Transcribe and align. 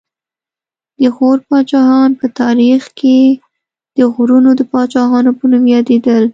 د 0.99 1.01
غور 1.15 1.37
پاچاهان 1.49 2.09
په 2.19 2.25
تاریخ 2.39 2.83
کې 2.99 3.17
د 3.97 3.99
غرونو 4.13 4.49
د 4.55 4.61
پاچاهانو 4.71 5.31
په 5.37 5.43
نوم 5.51 5.63
یادېدل 5.75 6.23